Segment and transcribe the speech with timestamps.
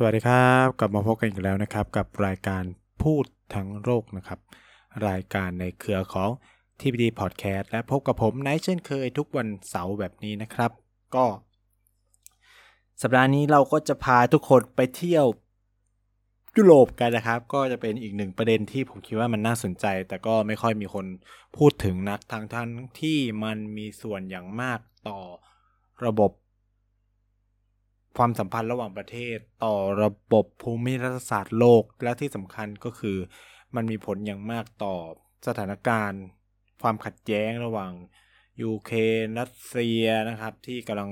[0.00, 2.62] สวัสดีครับกลับมาพบกันอีกแล้วนะครับ กับรายการ
[3.02, 4.40] พูดทั้งโลกนะครับ
[5.08, 6.30] รายการในเครือของ
[6.80, 10.70] TPD Podcast และพบกับผมไนท์เช่นเคยทุกวันเสาร์แบบนี้นะครับ
[11.14, 11.26] ก็
[13.02, 15.26] สัปดาห์นี้เราก็จะพาทุกคนไปเที่ยว
[16.56, 21.06] ยุโรปกันนะครับ ก็จะเป็นอีกหนึ่งประเด็นที่ผมคิดว่ามันน่าสนใจ แต่ก็ไม่ค่อยมีคน
[21.56, 22.68] พูดถึงนักทั้งทั้ง
[23.00, 25.18] ที่มันมีส่วนอย่างมากต่อ
[26.06, 26.32] ระบบ
[28.16, 33.18] ความสัมพันธ์ระหว่างประเทศต่อระบบภูมิรัฐศาสตร์โลก และที่สำคัญก็คือ
[33.74, 34.96] มันมีผลอย่างมากต่อ
[35.46, 36.22] สถานการณ์
[36.82, 37.92] ความขัดแย้งระหว่าง
[38.62, 41.10] ยูเครนรัสเซียนะครับ ที่กำลัง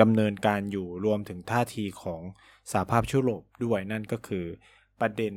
[0.00, 2.22] ดำเนินการอยู่รวมถึงท่าทีของ
[2.70, 4.46] สหภาพยุโรปด้วยนั่นก็คือ
[5.00, 5.34] ประเด็น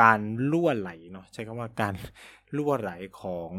[0.00, 0.20] การ
[0.52, 1.94] ล่วไหลเนาะใช้คำว่าการ
[2.56, 3.50] ล่วไหลของ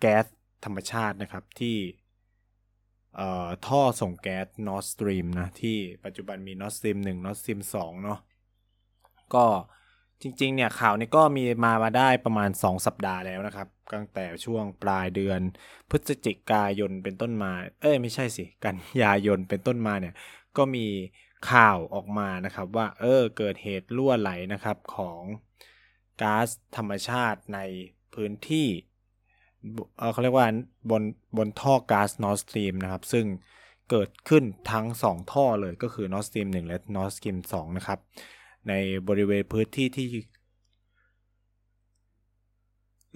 [0.00, 0.24] แก๊ส
[0.64, 1.76] ธรรมชาตินะครับ ที่
[3.66, 8.18] ท่อส่งแก๊ส Nord Stream นะ ที่ปัจจุบันมี Nord Stream 1 Nord Stream 2เนาะ
[9.34, 9.46] ก็
[10.22, 15.40] จริง ๆ เนี่ยข่าวนี้ก็มีมามาได้ประมาณ 2 สัปดาห์แล้วนะครับ ตั้งแต่ช่วงปลายเดือน
[15.90, 20.14] พฤศจิกายนเป็นต้นมา เอ้ยไม่ใช่สิ กันยายนเป็นต้นมาเนี่ย
[20.56, 20.86] ก็มี
[21.50, 25.22] ข่าวออกมานะครับว่า เออเกิดเหตุรั่วไหลนะครับของ
[26.22, 27.60] ก๊าซธรรมชาติใน
[28.14, 28.68] พื้นที่
[30.12, 30.46] เขาเรียกว่า
[30.90, 31.02] บน
[31.36, 33.24] บนท่อก๊าซ Nord Stream นะครับ ซึ่ง
[33.90, 37.98] เกิดขึ้นทั้ง 2 ท่อเลยก็คือ Nord Stream 1และ Nord Stream 2นะครับ
[38.68, 38.72] ใน
[39.08, 40.08] บริเวณพื้นที่ที่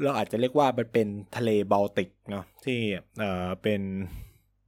[0.02, 2.78] เราอาจจะเรียกว่ามันเป็นทะเลบอลติกเนาะที่
[3.18, 3.80] เอ่อเป็น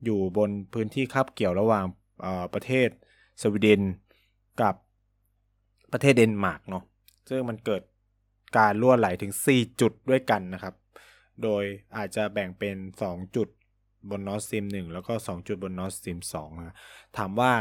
[0.05, 1.84] อยู่บนพื้นที่คาบเกี่ยวระหว่าง
[2.55, 2.89] ประเทศ
[3.43, 3.83] สวีเดน
[4.61, 4.75] กับ
[5.93, 6.84] ประเทศเดนมาร์กเนาะ
[7.28, 7.83] ซึ่งมันเกิด
[8.59, 10.75] การรั่วไหลถึง 4 จุดด้วยกันนะครับ
[11.43, 11.65] โดย
[11.97, 12.77] อาจจะแบ่งเป็น
[13.07, 13.49] 2 จุด
[14.11, 16.75] บน Nord Stream 1แล้วก็ 2 จุดบน Nord Stream 2นะ
[17.17, 17.53] ถามว่า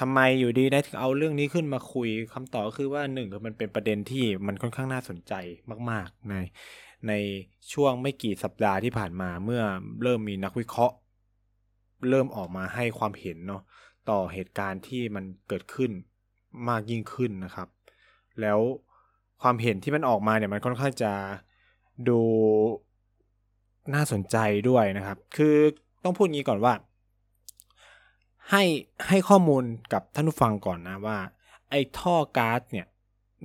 [0.00, 5.32] ทำไมอยู่ดีได้ถึงเอาเรื่องนี้ขึ้นมาคุยคำตอบก็คือว่าหนึ่งคือมันเป็นประเด็นที่มันค่อนข้างน่าสนใจ
[5.90, 6.34] มาก ๆ ใน
[7.08, 7.12] ใน
[7.72, 9.62] ช่วงไม่กี่สัปดาห์ที่ผ่านมาเมื่อ
[10.02, 10.94] เริ่มมีนักวิเคราะห์
[12.08, 13.62] เริ่มออกมาให้ความเห็นเนาะ
[14.10, 15.90] ต่อเหตุการณ์ที่มันเกิดขึ้น
[16.68, 17.68] มากยิ่งขึ้นนะครับ
[18.40, 18.58] แล้ว
[19.42, 21.12] ความเห็นที่มันออกมาเนี่ยมันค่อนข้างจะ
[22.08, 22.20] ดู
[23.94, 24.36] น่าสนใจ
[24.68, 25.56] ด้วยนะครับ คือ
[26.04, 26.74] ต้องพูดงี้ก่อนว่า
[28.50, 28.64] ให้
[29.08, 31.18] ให้ข้อมูลกับท่านผู้ฟังก่อนนะว่า
[31.70, 32.86] ไอ้ท่อก๊าซเนี่ย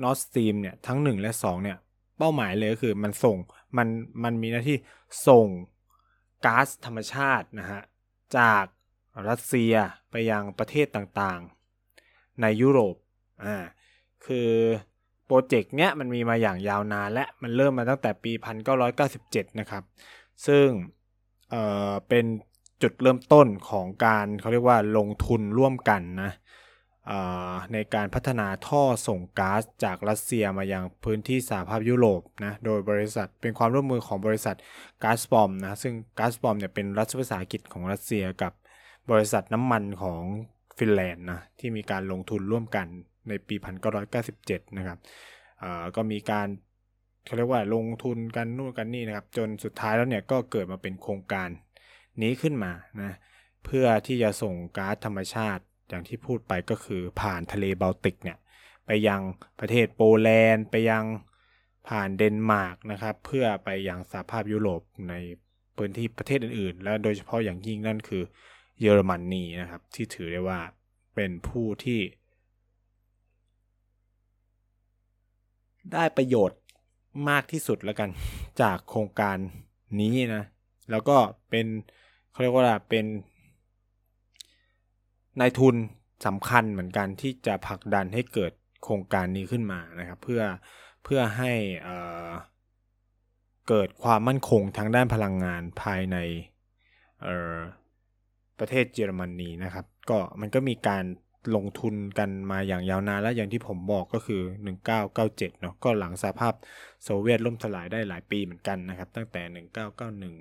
[0.02, 1.78] Nord Stream เนี่ยทั้ง 1 และ 2 เนี่ย
[2.18, 3.38] เป้าหมายเลยก็คือมันส่ง
[3.78, 3.88] มัน
[4.24, 4.78] มันมีหน้าที่
[5.28, 5.48] ส่ง
[6.46, 7.82] ก๊าซธรรมชาตินะฮะ
[8.38, 8.66] จาก
[9.30, 9.74] รัสเซีย
[10.12, 12.96] ไปยังประเทศต่างๆ ในยุโรป
[13.44, 13.56] อ่า
[14.26, 14.50] คือ
[15.26, 18.32] โปรเจกต์เนี้ยมันมีมาอย่างยาวนานและมันเริ่มมาตั้งแต่ปี
[18.96, 19.84] 1997 นะครับ
[20.48, 20.68] ซึ่ง
[21.50, 22.26] เอ่อเป็น
[22.82, 26.32] จุดเริ่มต้นของการเขาเรียกว่าลงทุนร่วมกันนะ
[27.74, 34.56] ในการพัฒนาท่อส่งก๊าซจากรัสเซียมายังพื้นที่สหภาพยุโรปนะ โดยบริษัทเป็นความร่วมมือของบริษัท
[35.04, 38.54] Gazprom นะ ซึ่ง Gazprom เนี่ยเป็นรัฐวิสาหกิจของรัสเซียกับ
[39.12, 40.22] บริษัทน้ำมันของ
[40.78, 42.88] ฟินแลนด์นะที่มีการลงทุนร่วมกัน
[43.30, 43.56] ในปี
[44.16, 45.00] 1997 นะครับ
[45.96, 46.48] ก็มีการ
[47.26, 51.50] เขาเรียกว่าลงทุนกันนู่นกันนี่นะครับ จนสุดท้ายแล้วเนี่ยก็เกิดมาเป็นโครงการ
[52.22, 52.72] นี้ขึ้นมา
[53.02, 53.14] นะ
[53.66, 58.38] เพื่อที่จะส่งก๊าซธรรมชาติอย่างที่พูดไปก็คือผ่านทะเลบอลติกเนี่ย
[58.86, 59.22] ไปยัง
[59.60, 61.04] ประเทศโปแลนด์ ไปยัง
[61.88, 65.14] ผ่านเดนมาร์กนะครับ เพื่อไปยังสหภาพยุโรปใน
[65.78, 68.24] พื้นที่ประเทศอื่นๆ และโดยเฉพาะอย่างยิ่งนั่นคือ
[68.80, 70.60] เยอรมนนีนะครับ ที่ถือได้ว่า
[71.16, 72.02] เป็นผู้ที่
[75.94, 76.60] ได้ประโยชน์
[77.30, 78.10] มากที่สุดแล้วกัน
[78.62, 79.38] จากโครงการ
[80.00, 80.44] นี้นะ
[80.92, 81.18] แล้วก็
[81.50, 81.68] เป็น
[82.32, 83.06] เขาเรียกว่าเป็น
[85.40, 85.76] นายทุน
[86.26, 88.52] สำคัญเหมือนกันที่จะผลักดันให้เกิด
[88.84, 90.42] โครงการนี้ขึ้นมานะครับ เพื่อ
[91.04, 91.52] เพื่อให้
[93.68, 96.18] เกิดความมั่นคงทางด้านพลังงานภายใน
[98.60, 101.04] ประเทศเยอรมนีนะครับ ก็มันก็มีการ
[101.56, 104.42] ลงทุนกันมาอย่างยาวนานและอย่างที่ผมบอกก็คือ
[105.02, 106.54] 1997 เนาะก็หลังสหภาพ
[107.04, 109.42] โซเวียตล่มสลายได้หลายปีเหมือนกันนะครับ ตั้งแต่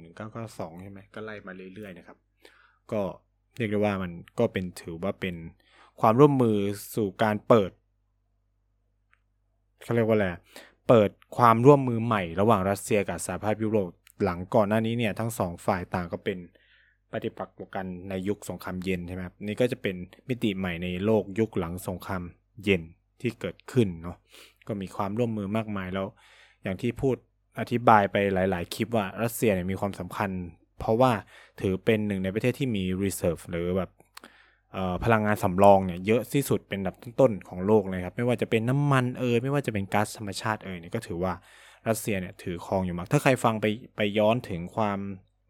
[0.03, 2.17] 1991 1992 ใช่ไหมก็ไล่มาเรื่อยๆนะครับ
[2.93, 3.03] ก็
[3.57, 5.37] เรียกได้ว่ามันก็เป็นถือว่าเป็น
[6.01, 6.57] ความร่วมมือ
[6.95, 7.71] สู่การเปิด
[9.83, 10.27] เขาเรียกว่าอะไร
[10.89, 13.91] เปิดความร่วมมือใหม่ระหว่างรัสเซียกับสหภาพยุโรป
[14.23, 16.39] หลังก่อนหน้านี้เนี่ยทั้งสองฝ่ายต่างก็เป็น
[17.15, 19.97] ปฏิปักษ์กันในยุคสงครามเย็นใช่ไหมครับนี่ก็จะเป็น
[20.29, 22.23] มิติใหม่ในโลกยุคหลังสงคราม
[22.65, 22.83] เย็น
[23.21, 24.17] ที่เกิดขึ้นเนาะ
[24.67, 26.07] ก็มีความร่วมมือมากมายแล้ว
[26.63, 27.17] อย่างที่พูด
[27.61, 30.31] อธิบายไปหลาย ๆ คลิปว่ารัสเซียเนี่ยมีความสำคัญ
[30.81, 31.13] เพราะว่า
[31.61, 33.91] ถือเป็นหนึ่งในประเทศที่มี reserve หรือแบบ
[35.05, 41.33] พลังงานสำรองเนี่ยเยอะที่สุดเป็นอันดับต้นๆของโลกเลยครับไม่ว่าจะเป็นน้ำมันเอยไม่ว่าจะเป็นก๊าซธรรมชาติเอยเนี่ยก็ถือว่า
[41.89, 43.67] รัสเซียเนี่ยถือครองอยู่มาก ถ้าใครฟังไป
[43.97, 44.99] ไปย้อนถึงความ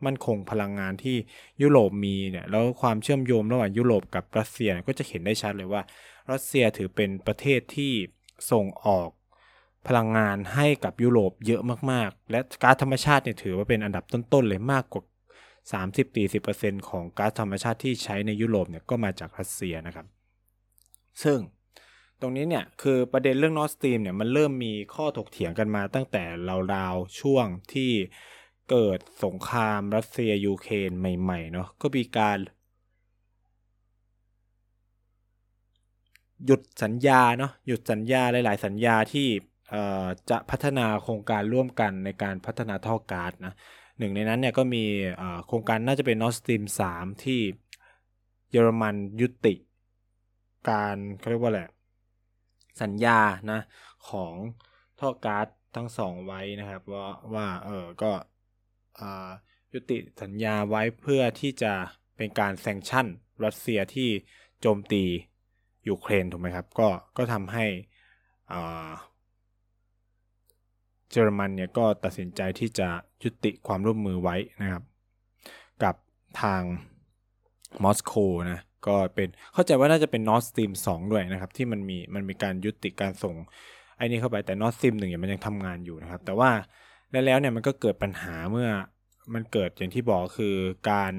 [0.07, 1.17] มั่นคงพลังงานที่
[1.63, 5.83] ยุโรปมีเนี่ยแล้วความเชื่อมโยงระหว่างยุโรปกับรัสเซียก็จะเห็นได้ชัดเลยว่า
[6.33, 7.93] รัสเซียถือเป็นประเทศที่
[8.51, 9.09] ส่งออก
[9.89, 15.03] พลังงานให้กับยุโรปเยอะมากๆ และก๊าซธรรมชาติเนี่ยถือว่าเป็นอันดับต้นๆเลยมากกว่า
[15.97, 20.07] 30-40%ของก๊าซธรรมชาติที่ใช้ในยุโรปเนี่ยก็มาจากรัสเซียนะครับ
[21.23, 21.39] ซึ่ง
[22.21, 26.25] ตรงนี้เนี่ยคือประเด็นเรื่อง Nord Stream เนี่ยมันเริ่มมีข้อถกเถียงกันมาตั้งแต่
[26.75, 27.91] ราวๆช่วงที่
[28.71, 32.39] เกิดสงครามรัสเซียยูเครนใหม่ๆเนาะก็มีการ
[36.47, 39.29] หยุดสัญญาเนาะหยุดสัญญาหลาย ๆ สัญญาที่
[40.31, 43.55] จะพัฒนาโครงการร่วมกันในการพัฒนาท่อก๊าซนะ
[43.99, 44.85] หนึ่งในนั้นเนี่ยก็มี
[45.47, 46.65] โครงการน่าจะเป็น Nord Stream
[46.95, 47.41] 3ที่
[48.51, 49.55] เยอรมันยุติ
[50.71, 51.69] การเขาเรียกว่าแหละ
[52.83, 53.19] สัญญา
[53.53, 53.61] นะ
[54.11, 54.35] ของ
[55.01, 55.47] ท่อก๊าซ
[55.77, 58.13] ทั้งสองไว้นะครับว่าว่าเออก็
[59.73, 61.73] ยุติสัญญาไว้เพื่อที่จะ
[62.17, 63.07] เป็นการแซงชั่น
[63.45, 64.09] รัสเซียที่
[64.61, 65.05] โจมตี
[65.89, 67.67] ยูเครนถูกไหมครับ ก็ก็ทำให้
[71.11, 72.89] เยอรมันเนี่ยก็ตัดสินใจที่จะ
[73.25, 74.83] ยุติความร่วมมือไว้นะครับ
[75.83, 75.95] กับ
[76.43, 76.63] ทาง
[77.85, 78.13] มอสโก
[78.51, 83.35] นะก็เป็นเข้าใจว่าน่าจะเป็น Nord Stream 2 ด้วยนะครับ ที่มันมีมันมีการยุติการส่ง
[83.97, 86.51] ไอ้นี่เข้าไปแต่ Nord Stream 1เนี่ยมันยังทำงานอยู่นะครับ แต่ว่า
[87.15, 88.69] แล้วแล้วเนี่ยมันก็เกิดปัญหาเมื่อ
[89.35, 90.57] มันเกิดอย่างที่บอกคือ
[90.91, 91.13] การ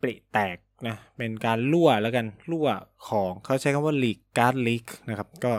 [0.00, 2.68] ปริแตกนะเป็นการรั่วแล้วกันรั่ว
[3.08, 5.52] ของเขาใช้คำว่า leak gas leak นะครับก็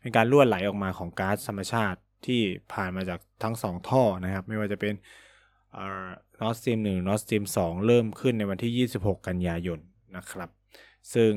[0.00, 2.40] เป็นการรั่วไหลออกมาของก๊าซธรรมชาติที่
[2.72, 4.94] ผ่านมาจากทั้ง 2 ท่อนะครับ ไม่ว่าจะเป็น
[6.40, 9.78] Nord Stream 1 Nord Stream 2เริ่มขึ้นในวันที่ 26 กันยายน
[10.16, 10.50] นะครับ
[11.14, 11.32] ซึ่ง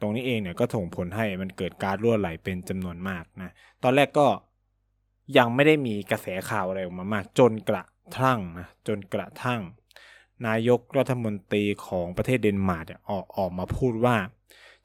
[0.00, 3.52] ตรงนี้เองเนี่ยก็ส่งผลให้มันเกิดการรั่วไหลเป็นจำนวนมากนะ
[3.82, 4.26] ตอนแรกก็
[5.36, 7.84] ยังไม่ได้มีกระแสข่าวอะไรออกมามาก จนกระ
[8.20, 9.60] ทั่งนะจนกระทั่ง
[10.46, 14.16] นายกรัฐมนตรีของประเทศเดนมาร์กออกออกมาพูดว่า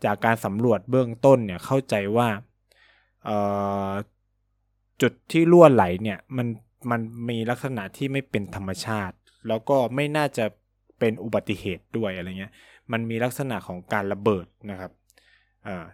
[0.05, 2.27] จากการสำรวจเบื้องต้นเนี่ยเข้าใจว่า
[5.01, 6.47] จุดที่รั่วไหลเนี่ยมัน
[6.91, 9.15] มันมีลักษณะที่ไม่เป็นธรรมชาติ
[9.47, 10.45] แล้วก็ไม่น่าจะ
[10.99, 12.53] เป็นอุบัติเหตุด้วยอะไรเงี้ย
[12.91, 14.91] มันมีลักษณะของการระเบิดนะครับ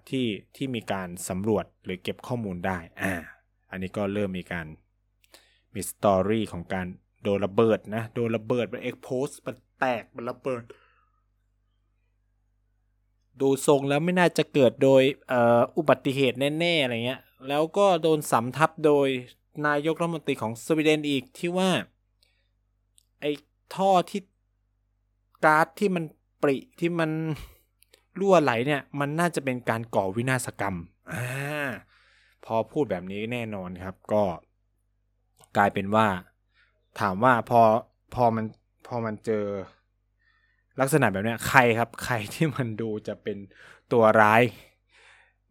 [0.10, 3.16] ที่ที่มีการสำรวจหรือเก็บข้อมูลได้อ่า
[3.72, 4.66] อันนี้ก็เริ่มมีการ
[5.74, 6.88] มี story ของการ
[7.24, 10.64] โดนระเบิดนะ โดนระเบิดมันเอ็กโพสมันแตกมันระเบิด
[13.42, 15.02] ดูทรงแล้วไม่น่าจะเกิดโดย
[15.78, 19.08] อุบัติเหตุแน่ๆอะไรเงี้ย แล้วก็โดนสำทับโดย
[19.68, 21.70] นายกรัฐมนตรีของสวีเดนอีกที่ว่า
[23.22, 23.32] ไอ้
[23.76, 24.22] ท่อที่
[25.46, 26.04] ก๊าซที่มัน
[26.42, 27.12] ปริที่มัน
[28.20, 30.76] รั่วไหลเนี่ย มันน่าจะเป็นการก่อวินาศกรรม
[31.12, 31.26] อ่า
[32.48, 34.24] พอพูดแบบนี้แน่นอนครับ ก็
[35.58, 36.08] กลายเป็นว่า
[37.00, 37.62] ถามว่าพอ
[38.16, 38.46] พอมัน
[38.88, 39.46] พอมันเจอ
[40.80, 43.38] ลักษณะแบบนี้ใครครับ ใครที่มันดูจะเป็น
[43.92, 44.42] ตัวร้าย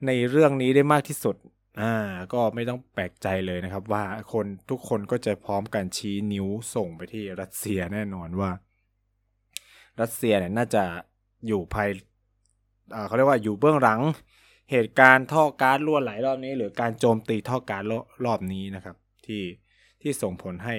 [0.07, 1.37] ในเรื่องนี้ได้มากที่สุด
[1.81, 1.95] อ่า
[2.33, 8.50] ก็ไม่ต้องแปลกใจเลยนะครับ ว่าคนทุกคนก็จะพร้อมกันชี้นิ้วส่งไปที่รัสเซียแน่นอนว่า
[10.00, 10.85] รัสเซียเนี่ยน่าจะ
[11.47, 11.88] อยู่ภาย
[13.07, 14.00] เขาเรียกว่าอยู่เบื้องหลัง
[14.71, 17.83] เหตุการณ์ท่อก๊าซรั่วไหลรอบนี้ หรือการโจมตีท่อก๊าซ
[18.25, 18.97] รอบนี้นะครับ
[19.27, 19.43] ที่
[20.03, 20.77] ที่ส่งผลให้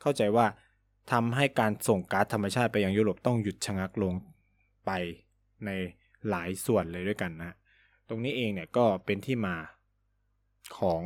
[0.00, 0.46] เข้าใจว่า
[1.12, 4.14] ทำให้การส่งก๊าซธรรมชาติไปยังยุโรปต้องหยุดชะงักลง
[4.86, 4.90] ไป
[5.66, 5.70] ใน
[6.28, 7.56] หลายส่วนเลยด้วยกันนะ
[8.08, 9.56] ตรงนี้เองเนี่ยก็เป็นที่มา
[10.78, 11.00] ของ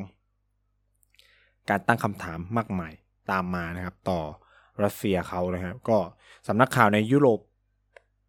[1.69, 2.93] การตั้งคำถามมากมาย
[3.31, 4.21] ตามมานะครับ ต่อ
[4.85, 5.99] รัสเซียเขานะครับ ก็
[6.49, 7.41] สำนักข่าวในยุโรป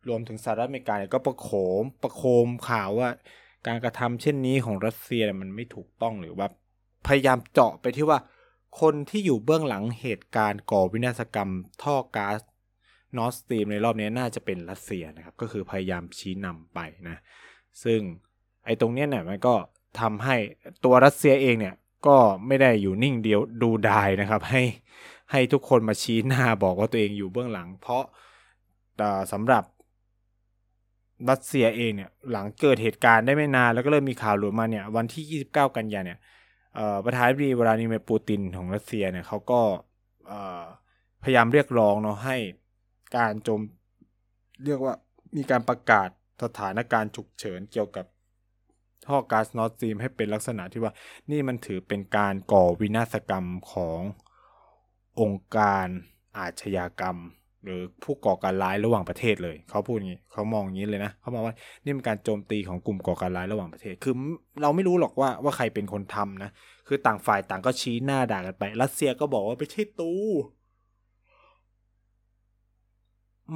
[0.10, 1.50] รวมถึงสหรัฐอเมริกาก็ประโค
[1.82, 3.10] มประโคมข่าวว่า
[3.68, 6.48] การกระทำเช่นนี้ของรัสเซียมันไม่ถูกต้องหรือว่า
[7.08, 8.20] พยายามเจาะไปที่ว่า
[8.82, 11.52] คนที่อยู่เบื้องหลังเหตุการณ์ก่อวินาศกรรม
[11.84, 12.40] ท่อก๊าซ
[13.18, 17.18] Nord Stream ในรอบนี้น่าจะเป็นรัสเซียนะครับ ก็คือพยายามชี้นำไปนะ
[17.84, 18.00] ซึ่ง
[18.66, 19.56] ไอ้ตรงนี้เนี่ยมันก็
[20.00, 20.36] ทำให้
[20.84, 21.76] ตัวรัสเซียเองเนี่ย
[22.08, 24.64] ก็ไม่ได้อยู่นิ่งเดียวดูดายนะครับ ให้
[25.32, 28.04] ให้ทุกคนมาชี้หน้าบอกว่าตัวเองอยู่เบื้องหลัง เพราะ
[29.32, 29.64] สำหรับ
[31.30, 36.20] รัสเซียเองเนี่ยหลังเกิดเหตุการณ์ได้ไม่นานแล้วก็เริ่มมีข่าวหลุดมาเนี่ยวันที่ 29 กันยาเนี่ย
[37.06, 39.62] ประธานาธิบดีวลาดิเมียร์ปูตินของรัสเซียเนี่ยเขาก็
[41.24, 42.38] พยายามเรียกร้องเนาะให้
[43.18, 43.62] การโจม
[44.66, 44.94] เรียกว่า
[45.38, 46.10] มีการประกาศ
[46.44, 48.06] สถานการณ์ฉุกเฉินเกี่ยวกับ
[49.08, 50.94] ท่อก๊าซ Nord Stream ให้เป็นลักษณะที่ว่า
[51.32, 54.00] นี่มันถือเป็นการก่อวินาศกรรมของ
[55.22, 55.88] องค์การ
[56.38, 57.18] อาชญากรรม
[57.64, 64.14] หรือผู้ก่อการร้ายระหว่างประเทศเลย เขาพูดอย่างนี้เขามองอย่างนี้เลยนะเขามองว่านี่เป็นการโจมตีของกลุ่มก่อการร้ายระหว่างประเทศ คือ
[64.62, 66.50] เราไม่รู้หรอกว่าว่าใครเป็นคนทำนะ
[66.88, 70.14] คือต่างฝ่ายต่างก็ชี้หน้าด่ากันไป รัสเซียก็บอกว่าไม่ใช่ตู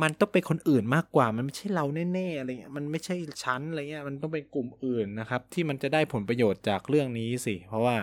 [0.02, 7.96] มันต้องเป็นคนอื่นมากกว่า มันไม่ใช่เราแน่ๆอะไรเงี้ย มันไม่ใช่ชั้นอะไรเงี้ย มันต้องเป็นกลุ่มอื่นนะครับ ที่มันจะได้ผลประโยชน์จากเรื่องนี้สิ เพราะว่า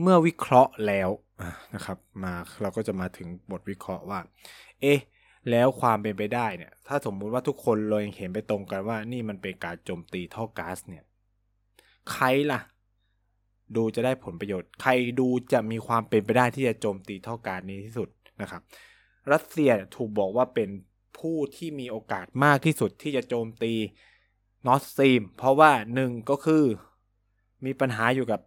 [0.00, 1.08] เมื่อวิเคราะห์แล้ว
[1.74, 4.20] นะครับมาเราก็จะมาถึงบทวิเคราะห์ว่า
[4.80, 5.00] เอ๊ะ
[5.50, 11.04] แล้วความเป็นไปได้เนี่ย ถ้าสมมุติว่าทุกคนเลยเห็นไปตรงกันว่า นี่มันเป็นการโจมตีท่อก๊าซเนี่ย
[12.12, 12.60] ใครล่ะ
[13.76, 18.08] ดูจะได้ผลประโยชน์ ใครดูจะมีความเป็นไปได้ที่จะโจมตีท่อก๊าซนี้ที่สุด
[18.42, 18.62] นะครับ
[19.32, 20.68] รัสเซียถูกบอกว่าเป็น
[21.18, 23.72] ผู้ที่มีโอกาสมากที่สุดที่จะโจมตี
[24.66, 26.64] Nord Stream เพราะว่าหนึ่งก็คือ
[27.64, 28.40] มีปัญหาอยู่กับ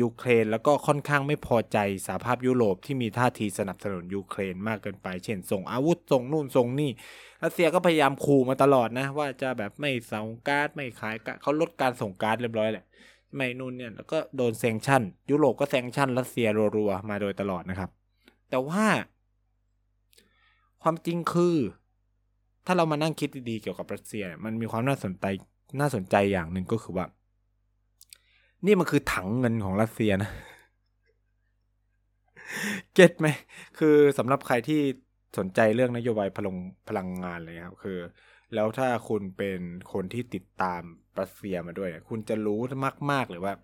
[0.00, 6.90] ยูเครนแล้วก็ค่อนข้างไม่พอใจสหภาพยุโรปที่มีท่าทีสนับสนุนยูเครนมากเกินไป เช่นส่งอาวุธส่งนู่นส่งนี่
[7.42, 12.84] รัสเซียก็พยายามขู่มาตลอดนะ ว่าจะแบบไม่ส่งก๊าซไม่ขายก๊าซเขาลดการส่งก๊าซเรียบร้อยแหละ
[13.36, 17.90] ไม่นู่นเนี่ยแล้วก็โดน sanction ยุโรปก็แซงชั่นรัสเซียรัวๆมาโดยตลอดนะครับ
[18.50, 18.84] แต่ว่า
[20.82, 21.56] ความจริงคือ
[22.66, 25.24] ถ้าเรามานั่งคิดดีๆเกี่ยวกับรัสเซีย มันมีความน่าสนใจ
[25.80, 27.06] น่าสนใจอย่างหนึ่งก็คือว่า
[28.64, 30.30] นี่มันคือถังเงินของรัสเซียนะ
[32.94, 33.28] เก็ตไหม
[33.78, 34.80] คือสำหรับใครที่
[35.38, 36.56] สนใจเรื่องนโยบายพลัง
[36.88, 37.98] พลังงานเลยครับ คือ
[38.54, 39.60] แล้วถ้าคุณเป็น
[39.92, 40.82] คนที่ติดตาม
[41.20, 42.60] รัสเซียมาด้วย คุณจะรู้
[43.10, 43.54] มาก ๆ เลยว่า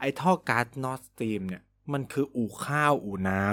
[0.00, 1.62] ไอ้ท่อก๊าซ Nord Stream เนี่ย
[1.92, 3.44] มันคืออู่ข้าวอู่น้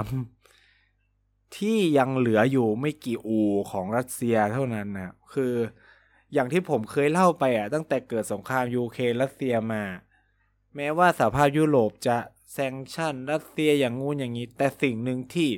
[0.74, 5.54] ำที่ยังเหลืออยู่ไม่กี่อู่ของรัสเซียเท่านั้นนะคือ
[6.34, 9.84] อย่างที่ผมเคยเล่าไปอะ ตั้งแต่เกิดสงครามยูเครนรัสเซียมา
[10.76, 12.18] แม้ว่าสหภาพยุโรปจะ
[12.52, 15.50] sanction รัสเซียอย่างงู้นอย่างนี้ แต่สิ่งหนึ่งที่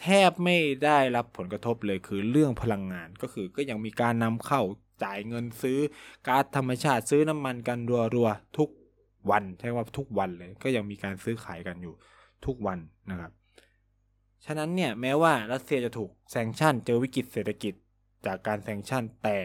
[0.00, 4.62] แทบไม่ได้รับผลกระทบเลยคือเรื่องพลังงานก็คือก็ยังมีการนำเข้า
[5.04, 5.78] จ่ายเงินซื้อ
[6.26, 7.78] ก๊าซธรรมชาติซื้อน้ำมันกัน
[8.14, 8.68] รัวๆทุก
[9.30, 11.94] วันใช่ว่าทุกวันเลยก็ยังมีการซื้อขายกันอยู่
[12.46, 12.78] ทุกวัน
[13.10, 13.32] นะครับ
[14.44, 17.74] ฉะนั้นเนี่ยแม้ว่ารัสเซียจะถูกแซงชั่น เจอวิกฤตเศรษฐกิจ
[18.26, 19.38] จากการแซงชั่นแต่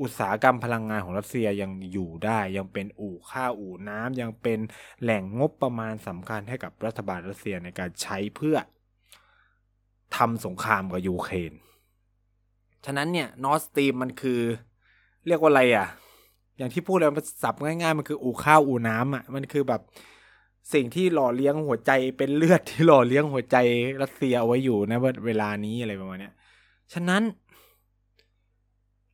[0.00, 4.58] อุตสาหกรรมพลังงานของรัสเซียยังอยู่ได้ ยังเป็นอู่ข้าวอู่น้ำยังเป็น
[5.02, 8.56] แหล่งงบประมาณสำคัญให้กับรัฐบาลรัสเซียในการใช้เพื่อ
[10.16, 11.52] ทำสงครามกับยูเครน
[12.84, 14.40] ฉะนั้นเนี่ยนอสตีมมันคือ
[15.26, 15.86] เรียกว่าอะไรอะ
[16.58, 19.80] อย่างที่พูดเลยมันสับง่ายๆ มันคืออู่ข้าวอู่น้ำอะมันคือแบบ
[20.74, 23.56] สิ่งที่หล่อเลี้ยงหัวใจเป็นเลือดที่หล่อเลี้ยงหัวใจ
[24.02, 26.30] รัสเซียเอาไว้อยู่นะเวลานี้อะไรประมาณนี้
[26.92, 27.22] ฉะนั้น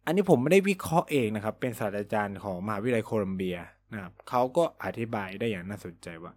[0.07, 3.59] อันนี้ผมไม่ได้วิเคราะห์เองนะครับ เป็นศาสตราจารย์ของมหาวิทยาลัยโคลัมเบีย
[3.93, 6.33] นะครับเขาก็อธิบายได้อย่างน่าสนใจว่า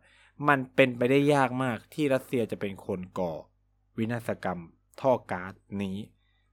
[0.48, 3.34] มันเป็นไปได้ยากมากที่รัสเซียจะเป็นคนก่อ
[3.98, 4.62] วินาศกรรม
[5.02, 5.54] ท่อก๊าซ
[5.84, 5.98] นี้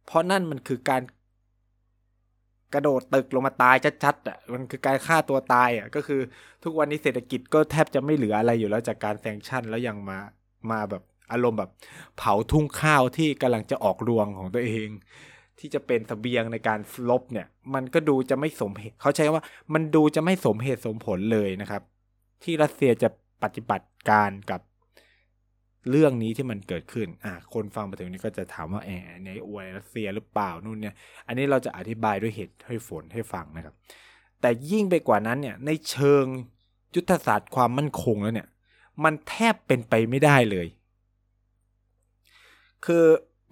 [0.06, 1.02] เพราะนั่นมันคือการ
[2.74, 6.20] กระโดดตึกลงมาตายชัดๆอะมันคือการฆ่าตัวตายอะก็คือ
[6.64, 10.18] ทุกวันนี้เศรษฐกิจก็แทบจะไม่เหลืออะไรอยู่แล้วจากการแซงชั่นแล้วยังมา
[10.70, 11.02] มาแบบ
[11.32, 11.70] อารมณ์แบบ
[12.16, 14.88] เผาทุ่งข้าวที่กำลังจะออกรวงของตัวเอง
[15.62, 16.78] ที่จะเป็นสเสบียงในการ
[17.10, 19.42] ลบเนี่ย มันก็ดูจะไม่สมเหตุเขาใช้ว่า
[19.74, 21.82] มันดูจะไม่สมเหตุสมผลเลยนะครับ
[22.42, 23.08] ที่รัสเซียจะ
[23.42, 24.60] ปฏิบัติการกับ
[25.90, 30.94] เรื่องนี้ที่มันเกิดขึ้น อ่า คนฟังมาถึงนี้ก็จะถามว่าแอบในอวยรัสเซียหรือเปล่านู่นเนี่ย
[31.26, 33.74] อันนี้เราจะอธิบายด้วยเหตุให้ฝนให้ฟังนะครับ
[34.40, 36.24] แต่ยิ่งไปกว่านั้นเนี่ย ในเชิง
[36.94, 38.48] ยุทธศาสตร์ความมั่นคงแล้วเนี่ย
[39.04, 40.66] มันแทบเป็นไปไม่ได้เลย
[42.84, 43.04] คือ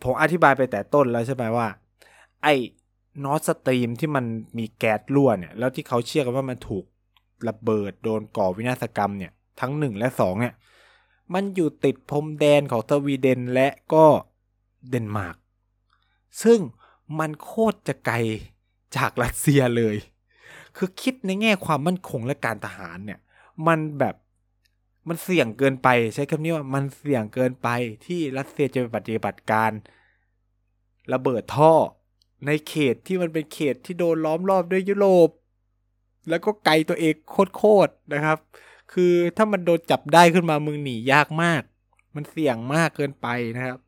[0.05, 1.67] ผมอธิบายไปแต่ต้นแล้วใช่ไหมว่า
[2.43, 2.55] ไอ้
[3.25, 4.25] Nord Stream ที่มัน
[4.59, 6.85] มีแก๊สรั่วเนี่ยแล้วที่เขาเชื่อกันว่ามันถูก
[7.49, 10.55] ระเบิดโดนก่อวินาศกรรมเนี่ยทั้งหนึ่งและสองเนี่ย
[11.35, 14.07] มันอยู่ติดพรมแดนของสวีเดนและก็
[14.89, 15.37] เดนมาร์ก
[16.43, 16.61] ซึ่ง
[17.19, 18.17] มันโคตรจะไกล
[18.97, 19.97] จากรัสเซียเลย
[20.77, 23.21] คือคิดในแง่ความมั่นคงและการทหารเนี่ย
[23.67, 24.15] มันแบบ
[25.09, 27.69] มันเสี่ยงเกินไป ใช้คำนี้ว่ามันเสี่ยงเกินไป
[28.07, 29.71] ที่รัสเซียจะไปปฏิบัติการ
[31.13, 31.75] ระเบิดท่อ
[32.47, 35.31] ในเขตที่มันเป็นเขตที่โดนล้อมรอบด้วยยุโรป
[36.29, 37.15] แล้วก็ไกลตัวเอง
[37.57, 38.39] โคตรๆนะครับ
[38.93, 41.63] คือถ้ามันโดนจับได้ขึ้นมามึงหนียากมาก
[42.17, 43.79] มันเสี่ยงมากเกินไปนะครับ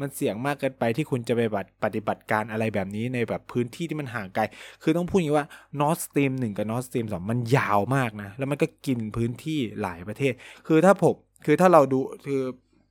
[0.00, 1.40] มันเสี่ยงมากเกินไปที่คุณจะไป
[1.84, 4.42] ปฏิบัติการอะไรแบบนี้ในแบบพื้นที่ที่มันห่างไกล
[4.82, 5.46] คือต้องพูดอย่างนี้ว่า
[5.80, 10.32] Nord Stream 1กับ Nord Stream 2มันยาวมากนะ แล้วมันก็กินพื้นที่หลายประเทศ
[10.66, 12.40] คือถ้าผมคือถ้าเราดูคือ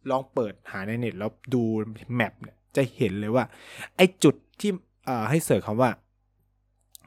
[0.09, 1.63] ลองเปิดหาในเน็ตแล้วดู
[2.15, 3.43] แมปเนี่ยจะเห็นเลยว่า
[3.95, 4.71] ไอ้จุดที่
[5.29, 5.91] ให้เสิร์ชคำว่า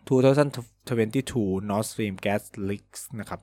[0.07, 3.41] 2022 Nord Stream Gas Leaks นะครับ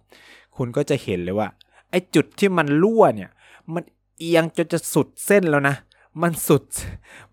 [0.57, 1.47] คุณก็จะเห็นเลยว่า
[1.89, 3.31] ไอ้จุดที่มันรั่วเนี่ย
[3.73, 3.83] มัน
[4.17, 5.75] เอียงจนจะสุดเส้นแล้วนะ
[6.21, 6.63] มันสุด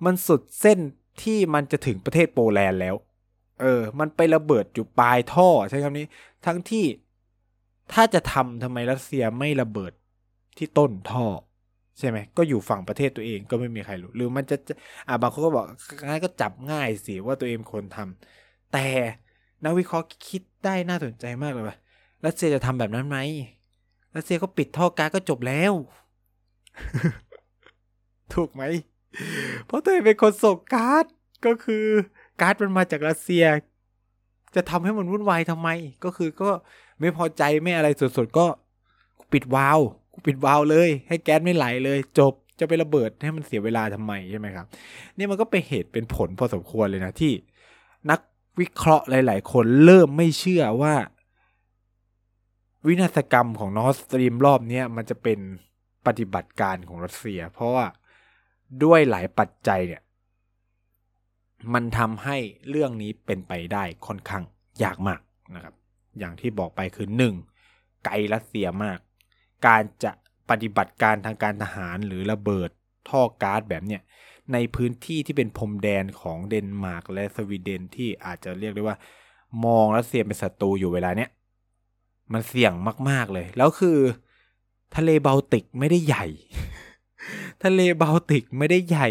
[0.04, 0.78] มันสุดเส้น
[1.22, 2.94] ที่มันจะถึงประเทศโปแลนด์แล้ว
[3.60, 6.06] เออ มันไประเบิดอยู่ปลายท่อใช้คำนี้
[6.46, 6.84] ทั้งที่
[7.92, 9.92] ถ้าจะทำทำไมรัสเซียไม่ระเบิด
[10.58, 11.26] ที่ต้นท่อ
[11.98, 14.56] ใช่ไหมก็อยู่ฝั่งประเทศตัวเองก็ไม่มีใครรู้หรือมันจะ
[15.08, 15.64] อ่าบางคนก็บอก
[16.08, 18.86] งั้นก็จับง่ายสิว่าตัวเองคนทำแต่
[19.64, 21.76] นักวิเคราะห์คิดได้น่าสนใจมากเลยว่า
[22.26, 23.18] รัสเซียจะทำแบบนั้นไหม
[24.16, 25.72] รัสเซียก็ปิดท่อก๊าซก็จบแล้ว
[28.34, 28.62] ถูกไหม
[29.66, 31.04] เพราะตัวเองเป็นคนส่งก๊าซ
[31.46, 31.84] ก็คือ
[32.40, 33.44] ก๊าซมันมาจากรัสเซีย
[34.54, 35.68] จะทำให้มันวุ่นวายทำไม
[36.04, 36.50] ก็คือก็
[37.00, 38.46] ไม่พอใจไม่อะไรสุดๆก็
[39.32, 39.80] ปิดวาล์ว
[40.24, 44.66] ปิดวาล์วเลย ให้แก๊สไม่ไหลเลยจบจะไประเบิดให้มันเสียเวลาทำไมใช่ไหมครับ
[45.16, 47.32] นี่มันก็เป็นเหตุเป็นผลพอสมควรเลยนะที่
[48.10, 48.20] นัก
[48.60, 50.94] วิเคราะห์หลาย ๆ คนเริ่มไม่เชื่อว่า
[52.86, 55.38] วินาศกรรมของนอร์สตรีมรอบนี้มันจะเป็น
[56.06, 57.86] ปฏิบัติการของรัสเซีย เพราะว่า
[58.84, 60.02] ด้วยหลายปัจจัยเนี่ย
[61.74, 62.36] มันทำให้
[62.68, 64.42] เรื่องนี้เป็นไปได้ค่อนข้าง
[64.82, 65.20] ยากมาก
[65.54, 65.74] นะครับ
[66.18, 67.34] อย่างที่บอกไปคือหนึ่ง
[68.04, 68.98] ไกลรัสเซียมาก
[69.66, 70.12] การจะ
[70.50, 72.70] ปฏิบัติการทางการทหารหรือระเบิด
[73.08, 74.02] ท่อก๊าซแบบเนี้ย
[74.52, 78.96] ในพื้นที่ที่เป็นพรมแดนของเดนมาร์กและสวีเดนที่อาจจะเรียกได้ว่า
[79.64, 81.30] มองรัสเซียเป็นศัตรูอยู่เวลาเนี้ย
[82.32, 82.72] มันเสี่ยง
[83.10, 83.98] มาก ๆเลย แล้วคือ
[84.96, 86.26] ทะเลบาลติกไม่ได้ใหญ่
[87.64, 89.08] ทะเลบาลติกไม่ได้ใหญ่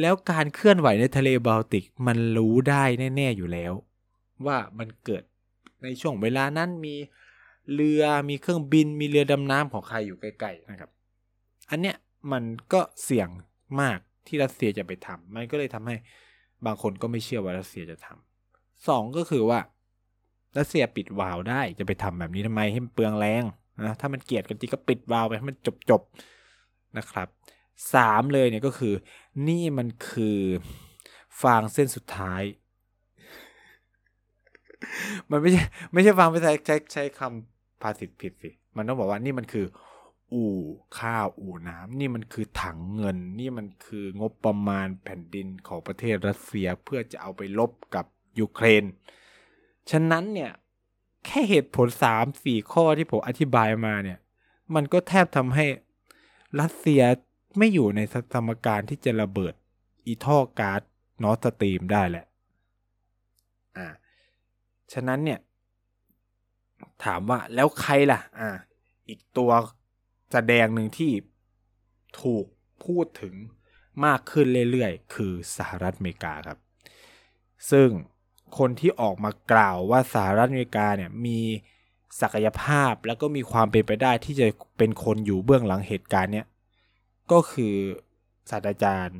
[0.00, 2.84] แล้วการเคลื่อนไหวในทะเลบาลติกมันรู้ได้
[3.16, 3.72] แน่ ๆอยู่แล้ว
[4.46, 5.22] ว่ามันเกิด
[5.82, 6.94] ในช่วงเวลานั้นมี
[7.74, 10.90] เรือมีเครื่องบินมีเรือดำน้ำของใครอยู่ใกล้ๆนะครับ
[11.70, 11.96] อันเนี้ย
[12.32, 13.28] มันก็เสี่ยง
[13.80, 15.96] มากที่รัสเซียจะไปทำมันก็เลยทำให้
[16.66, 19.58] บางคนก็ไม่เชื่อว่ารัสเซียจะทำสองก็คือว่า
[20.58, 23.44] รัสเซียปิดวาล์วได้จะไปทำแบบนี้ทำไมให้มันเปลืองแรง
[23.82, 26.02] นะถ้ามันเกลียดกันจริงก็ปิดวาล์วไปให้มันจบจบ
[26.98, 27.28] นะครับ
[27.94, 28.94] สามเลยเนี่ยก็คือ
[29.48, 30.38] นี่มันคือ
[31.42, 32.42] ฟางเส้นสุดท้าย
[35.30, 39.66] มันไม่ใช่ไม่ใช่ฟางไปใช้ใช้ใช้คำ ภาษิตผิดสิ มันต้องบอกว่านี่มันคือ
[40.32, 40.54] อู่
[40.98, 48.04] ข้าวอู่น้ำนี่มันคือถังเงิน นี่มันคืองบประมาณแผ่นดินของประเทศรัสเซียเพื่อจะเอาไปลบกับ
[48.38, 48.84] ยูเครน
[49.90, 50.52] ฉะนั้นเนี่ย
[51.24, 54.18] แค่เหตุผลสามสี่ข้อที่ผมอธิบายมาเนี่ย
[54.74, 55.66] มันก็แทบทำให้
[56.60, 57.02] รัสเซีย
[57.58, 58.00] ไม่อยู่ใน
[58.34, 59.54] สมการที่จะระเบิด
[60.06, 62.24] อีท่อก๊าซนอร์ดสตรีมได้แหละ
[63.76, 63.86] อ่า
[64.92, 65.38] ฉะนั้นเนี่ย
[67.04, 68.48] ถามว่าแล้วใครล่ะ อ่า
[69.08, 69.50] อีกตัว
[70.32, 71.12] แสดงหนึ่งที่
[72.20, 72.46] ถูก
[72.84, 73.34] พูดถึง
[74.04, 76.58] มากขึ้นเรื่อยๆ คือสหรัฐอเมริกาครับ
[77.70, 77.88] ซึ่ง
[78.58, 81.38] คนที่ออกมากล่าวว่าสหรัฐอเมริกาเนี่ยมี
[82.20, 84.46] ศักยภาพแล้วก็มีความเป็นไปได้ที่จะ
[84.78, 86.46] เป็นคนอยู่เบื้องหลังเหตุการณ์เนี้ย
[87.32, 87.74] ก็คือ
[88.50, 89.18] ศาสตราจารย์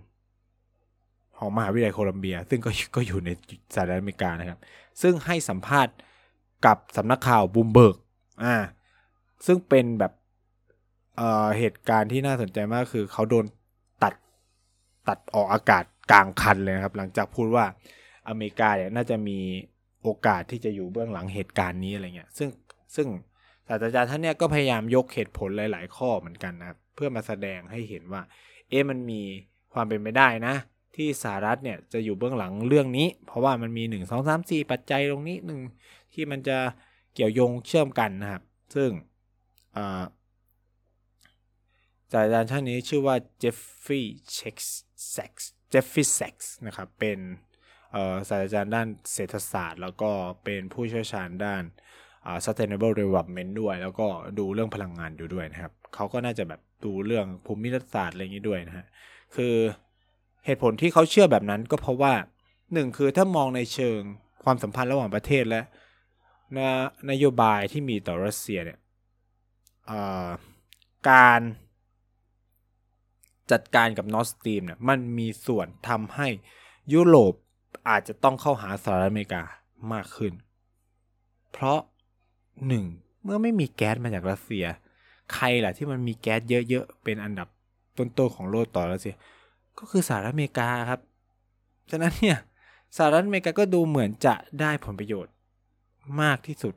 [1.37, 3.31] ของมหาวิทยาลัยโคลัมเบีย ซึ่งก็ก็อยู่ใน
[3.75, 4.59] สหรัฐอเมริกานะครับ
[5.03, 5.95] ซึ่งให้สัมภาษณ์
[6.67, 7.97] กับสำนักข่าวบูมเบิร์ก
[8.45, 8.57] อ่า
[9.47, 10.13] ซึ่งเป็นแบบ
[11.17, 13.45] เอ่อเหตุการณ์ที่น่าสนใจมากคือเขาโดน
[14.03, 14.15] ตัด
[15.09, 17.65] ตัดออกอากาศกลางคันเลยนะครับ หลังจากพูดว่า
[18.29, 19.39] อเมริกาเนี่ยน่าจะมี
[20.03, 22.49] โอกาสที่จะอยู่เบื้องหลังเหตุการณ์นี้อะไรเงี้ยซึ่ง
[22.97, 23.09] ซึ่ง
[23.69, 28.23] ศาสตราจารย์ท่านเนี้ยก็พยายามยกเหตุผลหลาย ๆ ข้อเหมือนกันนะครับเพื่อมาแสดงให้เห็นว่า
[28.71, 29.21] เอ๊ะมันมี
[29.73, 30.55] ความเป็นไปได้นะ
[30.97, 35.61] ที่สหรัฐเนี่ยจะอยู่เบื้องหลังเรื่องนี้ เพราะว่ามันมี 1 2 3 4 ปัจจัยตรงนี้หนึ่ง
[36.15, 36.59] ที่มันจะ
[37.15, 38.43] เกี่ยวโยงเชื่อมกันนะครับ
[38.75, 38.91] ซึ่ง
[42.13, 47.19] ศาสตราจารย์ท่านนี้ชื่อว่า Jeffrey Sachs Sachs Jeffrey Sachs นะครับ เป็น
[48.29, 50.11] ศาสตราจารย์ด้านเศรษฐศาสตร์ แล้วก็
[50.45, 51.63] เป็นผู้เชี่ยวชาญด้าน
[52.45, 54.07] sustainable development ด้วย แล้วก็
[54.39, 58.87] ดูเรื่องพลังงานอยู่ด้วยนะครับ เขาก็น่าจะแบบดูเรื่องภูมิรัฐศาสตร์อะไรอย่างนี้ด้วยนะฮะ
[59.35, 59.55] คือ
[60.47, 62.15] เหตุผลที่เขาเชื่อแบบนั้นก็เพราะว่า
[62.73, 64.01] หนึ่งคือถ้ามองในเชิง
[64.45, 65.63] ความสัมพันธ์ระหว่างประเทศและ
[66.59, 66.61] น
[67.11, 68.79] นโยบายที่มีต่อรัสเซียเนี่ย
[71.11, 71.41] การ
[73.51, 76.29] จัดการกับนอสตีมเนี่ยมันมีส่วนทำให้
[76.93, 77.35] ยุโรป
[77.89, 79.43] อาจจะต้องเข้าหาสหรัฐอเมริกา
[79.93, 80.33] มากขึ้น
[81.53, 81.81] เพราะ
[82.67, 82.85] หนึ่ง
[83.25, 84.65] เมื่อไม่มีแก๊สมาจากรัสเซีย
[85.35, 87.49] ใครล่ะที่มันมีแก๊สเยอะๆ เป็นอันดับ
[87.99, 89.15] ต้นๆของโลกต่อรัสเซีย
[89.79, 91.01] ก็คือสหรัฐอเมริกาครับ
[91.91, 92.39] ฉะนั้นเนี่ย
[92.97, 95.33] สหรัฐอเมริกาก็ดูเหมือนจะได้ผลประโยชน์
[96.23, 96.75] มากที่สุด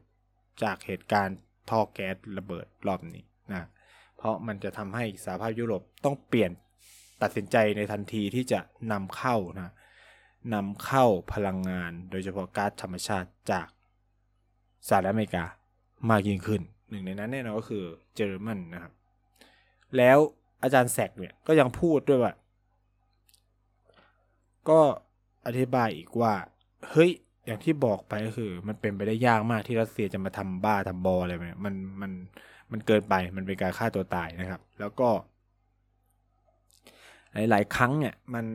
[0.63, 1.37] จากเหตุการณ์
[1.69, 3.67] ท่อแก๊สระเบิดรอบนี้นะ
[4.17, 6.51] เพราะมันจะทำให้สหภาพยุโรปต้องเปลี่ยน
[7.21, 8.59] ตัดสินใจในทันทีที่จะ
[8.91, 9.73] นำเข้านะ
[10.53, 13.67] นำเข้าพลังงานโดยเฉพาะก๊าซธรรมชาติจาก
[14.87, 15.45] สหรัฐอเมริกา
[16.09, 17.83] มากยิ่งขึ้น หนึ่งในนั้นแน่นอนก็คือ
[18.15, 18.93] เยอรมันนะครับ
[19.97, 20.17] แล้ว
[20.63, 22.33] อาจารย์แซกเนี่ยก็ยังพูดด้วยว่า
[24.69, 24.81] ก็
[25.45, 26.33] อธิบายอีกว่า
[26.91, 27.11] เฮ้ย
[27.47, 32.11] อย่างที่บอกไปก็คือ มันเป็นไปได้ยากมากที่รัสเซียจะมาทำบ้าทำบออะไรแบบนี้มันมัน
[32.71, 35.09] มันเกินไปมันเป็นการฆ่าตัวตายนะครับ แล้วก็
[37.33, 38.45] หลาย ๆ ครั้งเนี่ย มัน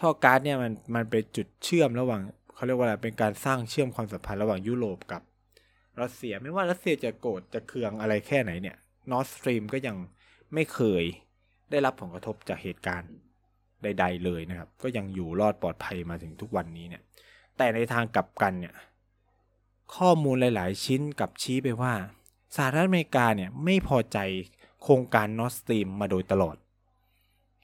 [0.00, 2.20] ท่อก๊าซเนี่ยมันมันเป็นจุดเชื่อมระหว่าง
[2.54, 5.22] เขาเรียกว่าอะไรเป็นการสร้างเชื่อมความสัมพันธ์ระหว่างยุโรปกับ
[6.02, 8.76] รัสเซียไม่ว่ารัสเซียจะโกรธจะเคืองอะไรแค่ไหนเนี่ย
[9.10, 9.96] นอร์สตรีมก็ยัง
[10.54, 11.04] ไม่เคย
[11.70, 13.12] ได้รับผลกระทบจากเหตุการณ์
[13.82, 17.02] ใด ๆ เลยนะครับ ก็ยังอยู่รอดปลอดภัยมาถึงทุกวันนี้เนี่ย
[17.58, 18.74] แต่ในทางกลับกันเนี่ย
[19.96, 21.92] ข้อมูลหลาย ๆ ชิ้นกลับชี้ไปว่า
[22.56, 24.18] สหรัฐอเมริกาเนี่ยไม่พอใจ
[24.82, 26.56] โครงการนอร์สตรีมมาโดยตลอด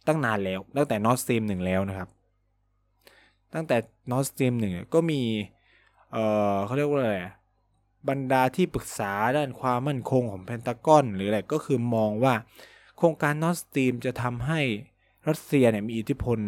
[0.06, 2.08] ตั้งนานแล้วตั้งแต่นอร์สตรีมหนึ่งแล้วนะครับ
[3.54, 3.76] ตั้งแต่
[4.10, 5.20] นอร์สตรีมหนึ่งก็มี
[6.12, 6.16] เอ
[6.54, 7.18] อเขาเรียกว่าอะไร
[8.08, 12.34] บรรดาที่ปรึกษาด้านความมั่นคงของเพนตากอนหรืออะไรก็คือมองว่า
[12.96, 14.60] โครงการนอร์สตรีมจะทำให้
[15.28, 16.38] รัสเซียเนี่ยมีอิทธิพล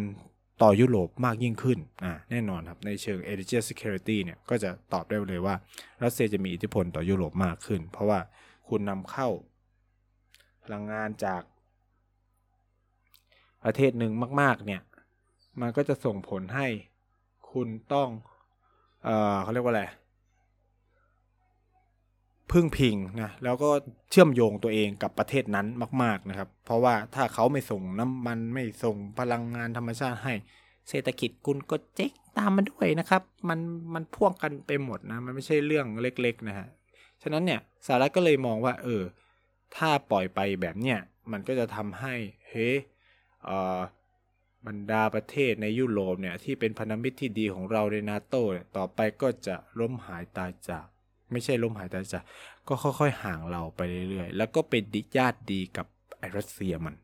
[0.61, 5.55] ต่อยุโรปมากยิ่งขึ้นอ่าแน่นอนครับในเชิง energy security เนี่ยก็จะตอบได้เลยว่า
[6.03, 8.19] รัสเซียจะมีอิทธิพลต่อยุโรปมากขึ้น เพราะว่า
[8.69, 9.29] คุณนำเข้า
[10.63, 11.41] พลังงานจาก
[13.63, 14.81] ประเทศหนึ่งมาก ๆ เนี่ย
[15.61, 16.67] มันก็จะส่งผลให้
[17.51, 18.09] คุณต้อง
[19.03, 19.83] เออเขาเรียกว่าอะไร
[22.51, 23.69] พึ่งพิงนะแล้วก็
[24.11, 25.67] เชื่อมโยงตัวเองกับประเทศนั้น
[26.03, 30.33] มาก ๆนะครับ เพราะว่าถ้าเขาไม่ส่งน้ำมันไม่ส่งพลังงานธรรมชาติให้
[30.89, 33.59] เศรษฐกิจคุณก็เจ๊งตามมาด้วยนะครับ มัน
[33.93, 36.67] มันพ่วงกันไปหมดนะ มันไม่ใช่เรื่องเล็กๆนะฮะ
[37.21, 39.03] ฉะนั้นเนี่ยสหรัฐก็เลยมองว่า เออ
[39.75, 40.99] ถ้าปล่อยไปแบบเนี้ย
[41.31, 42.13] มันก็จะทำให้
[42.49, 42.69] เฮ้
[43.45, 43.79] เออ
[44.67, 48.43] บรรดาประเทศในยุโรปเนี่ยที่เป็นพันธมิตรที่ดีของเราในนาโต้
[48.77, 50.85] ต่อไปก็จะล้มหายตายจาก
[51.31, 52.23] ไม่ใช่ล้มหายตายจาก
[52.67, 55.87] ก็ค่อยๆห่างเราไปเรื่อยๆ แล้วก็เป็นดิญาติดีกับ
[56.19, 56.95] ไอรัสเซียมัน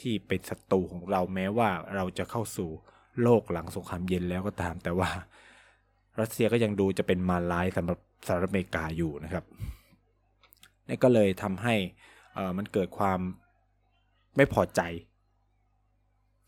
[0.00, 2.70] ที่เป็นศัตรูของเราแม้ว่าเราจะเข้าสู่
[3.22, 5.10] โลกหลังสงครามเย็นแล้วก็ตาม แต่ว่า
[6.20, 9.44] รัสเซียก็ยังดูจะเป็นมาลายสำหรับสหรัฐอเมริกาอยู่นะครับ
[10.88, 11.74] นี่ก็เลยทำให้
[12.56, 13.20] มันเกิดความ
[14.36, 14.80] ไม่พอใจ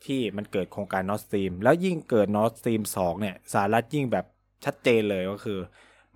[0.05, 4.27] ที่มันเกิดโครงการนอร์สตรีมแล้วยิ่งเกิดนอร์สตรีมสองเนี่ยสหรัฐยิ่งแบบ
[4.65, 5.59] ชัดเจนเลยก็คือ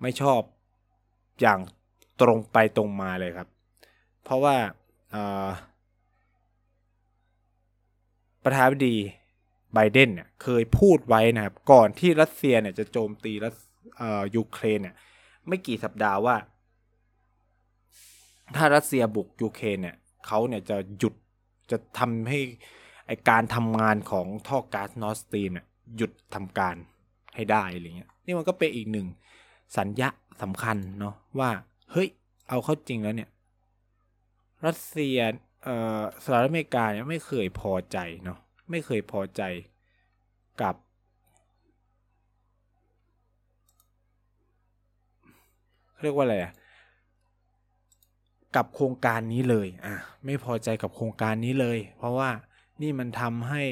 [0.01, 0.41] ไม่ชอบ
[1.41, 1.59] อย่าง
[2.21, 3.47] ตรงไปตรงมาเลยครับ
[4.23, 4.55] เพราะว่า
[8.43, 8.97] ประธานาธิบดี
[9.73, 13.55] ไบเดนเนี่ยเคยพูดไว้นะครับ ก่อนที่รัสเซียเนี่ยจะโจมตีรัส
[14.35, 14.95] ยูเครนเนี่ย
[15.47, 16.35] ไม่กี่สัปดาห์ว่า
[18.55, 19.95] ถ้ารัสเซียบุกยูเครนเนี่ย
[20.27, 21.13] เขาเนี่ยจะหยุด
[21.71, 22.39] จะทำให้
[23.07, 26.75] ไอการทำงานของท่อก๊าซนอร์สตรีมเนี่ยหยุดทำการ
[27.35, 29.07] ให้ได้อะไรเงี้ยนี่มันก็เป็นอีกหนึ่ง
[29.77, 30.09] สัญญาณ
[30.41, 31.49] สำคัญเนาะว่า
[31.91, 32.07] เฮ้ย
[32.49, 33.29] เอาเข้าจริงแล้วเนี่ย
[34.65, 35.17] รัสเซีย
[35.63, 38.39] เอ่อสหรัฐอเมริกาเนี่ยไม่เคยพอใจเนาะ
[38.71, 39.41] ไม่เคยพอใจ
[40.61, 40.75] กับ
[46.01, 46.53] เรียกว่าอะไรอะ
[48.55, 52.29] กับโครงการนี้เลยอะไม่พอใจกับโครงการนี้เลย เพราะว่า
[52.81, 53.63] นี่มันทำให้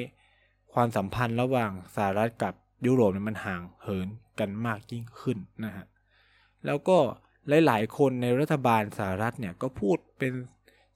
[0.73, 2.53] ความสัมพันธ์ระหว่างสหรัฐกับ
[2.85, 4.07] ยุโรปเนี่ยมันห่างเหิน
[4.39, 5.85] กันมากยิ่งขึ้นนะฮะ
[6.65, 6.97] แล้วก็
[7.65, 10.33] หลาย ๆ คนในรัฐบาลสหรัฐเนี่ยก็พูดเป็น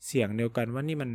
[0.07, 1.11] เสียงเดียวกันว่านี่มัน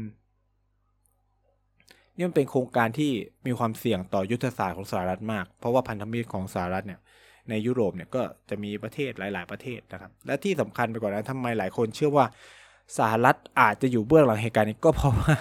[2.17, 3.11] นี่มันเป็นโครงการที่
[3.47, 7.01] มีความเสี่ยงต่อยุทธศาสตร์ของสหรัฐมาก เพราะว่าพันธมิตรของสหรัฐเนี่ย
[7.51, 12.27] ในยุโรปเนี่ยก็จะมีประเทศหลาย ๆ ประเทศนะครับ และที่สำคัญไปกว่านั้นทำไมหลายคนเชื่อว่า
[12.99, 15.35] สหรัฐอาจจะอยู่เบื้องหลังเหตุการณ์นี้ก็เพราะว่า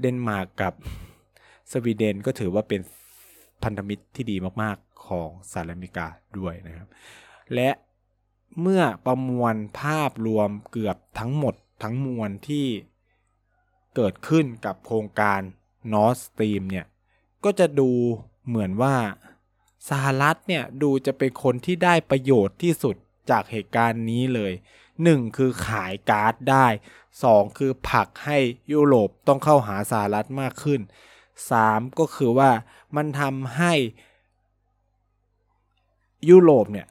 [0.00, 0.72] เดนมาร์กกับ
[1.72, 2.80] สวีเดนก็ถือว่าเป็น
[3.64, 6.06] พันธมิตรที่ดีมาก ๆ ของสหรัฐอเมริกา
[6.38, 6.88] ด้วยนะครับ
[7.54, 7.68] และ
[8.60, 12.66] เมื่อประมวลภาพรวมเกือบทั้งหมดทั้งมวลที่
[13.96, 15.40] เกิดขึ้นกับโครงการ
[15.92, 16.86] Nord Stream เนี่ย
[17.44, 17.90] ก็จะดู
[18.46, 18.96] เหมือนว่า
[19.88, 22.96] สหรัฐเนี่ย ดูจะเป็นคนที่ได้ประโยชน์ที่สุด
[23.30, 24.52] จากเหตุการณ์นี้เลย
[24.94, 25.36] 1.
[25.36, 26.66] คือขายก๊าซได้
[27.12, 27.58] 2.
[27.58, 28.38] คือผลักให้
[28.72, 30.80] ยุโรปต้องเข้าหาสหรัฐมากขึ้น
[31.40, 31.98] 3.
[31.98, 32.50] ก็คือว่า
[32.96, 33.72] มันทำให้
[36.30, 36.86] ยุโรปเนี่ย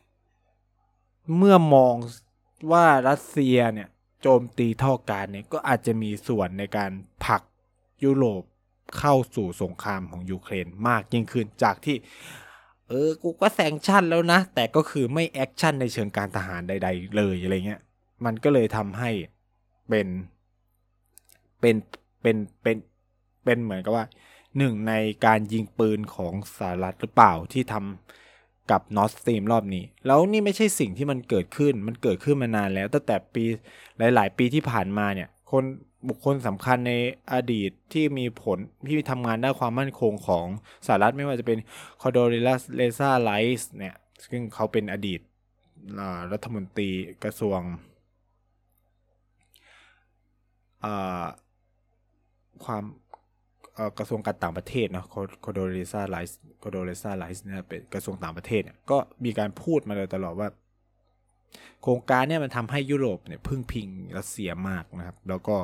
[1.37, 1.95] เมื่อมอง
[2.71, 3.89] ว่ารัสเซียเนี่ย
[4.21, 6.91] โจมตีท่อก๊าซเนี่ยก็อาจจะมีส่วนในการ
[7.25, 7.41] ผลัก
[8.03, 8.43] ยุโรป
[8.99, 11.97] เข้าสู่สงครามของยูเครนมากยิ่งขึ้นจากที่
[12.89, 17.81] เออ กูก็ sanction แล้วนะ แต่ก็คือไม่ action ในเชิงการทหารใด ๆ เลยอะไรเงี้ย
[18.25, 19.09] มันก็เลยทำให้
[19.89, 20.07] เป็น
[21.59, 21.75] เป็น
[22.21, 22.77] เป็นเป็น
[23.43, 24.05] เป็นเหมือนกับว่า
[24.57, 24.93] หนึ่งใน
[25.25, 28.24] การยิงปืนของสหรัฐหรือเปล่าที่ทำ
[28.71, 33.43] กับ Nord Stream รอบนี้ แล้วนี่ไม่ใช่สิ่งที่มันเกิดขึ้น มันเกิดขึ้นมานานแล้วตั้งแต่ปี
[33.97, 35.63] หลาย ๆ ปีที่ผ่านมาเนี่ย คน
[36.07, 36.93] บุคคลสำคัญใน
[37.33, 40.45] อดีตที่มีผลที่ทำงานด้านความมั่นคงของ
[40.85, 41.59] สหรัฐไม่ว่าจะเป็น
[42.01, 45.19] คอโดริลาเลซาไลส์เนี่ย ซึ่งเขาเป็นอดีต
[46.31, 46.89] รัฐมนตรี
[47.23, 47.59] กระทรวง
[52.65, 52.83] ความ
[53.97, 55.05] กระทรวงการต่างประเทศนะ
[55.41, 60.49] โคโดเรซาไลส์โคโดเรซาไลส์เนี่ยเป็นกระทรวงต่างประเทศเนี่ยก็มีการพูดมาเลยตลอดว่า
[61.81, 65.55] โครงการเนี่ยมันทำให้ยุโรปเนี่ยพึ่งพิงรัสเซียมากนะครับ แล้วก็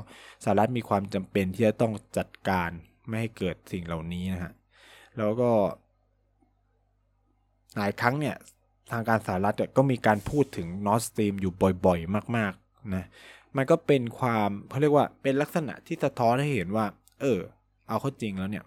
[0.43, 2.69] สหรัฐมีความจำเป็นที่จะต้องจัดการ
[3.07, 4.53] ไม่ให้เกิดสิ่งเหล่านี้นะฮะ
[5.17, 5.51] แล้วก็
[7.77, 8.35] หลายครั้งเนี่ย
[8.91, 11.53] ทางการสหรัฐก็มีการพูดถึง Nord Stream อยู่
[11.85, 13.07] บ่อยๆ มากๆนะ
[13.55, 16.85] มันก็เป็นความเขาเรียกว่าเป็นลักษณะที่สะท้อนให้เห็นว่า
[17.21, 17.39] เออ
[17.91, 18.65] เอาเข้าจริงแล้วเนี่ย